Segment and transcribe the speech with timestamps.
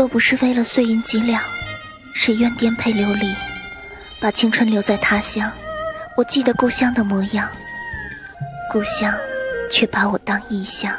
[0.00, 1.44] 若不是为了碎银几两
[2.14, 3.34] 谁愿颠沛流离
[4.18, 5.52] 把青春留在他乡？
[6.16, 7.46] 我记得故乡的模样
[8.72, 9.14] 故乡
[9.70, 10.90] 却把我当异乡。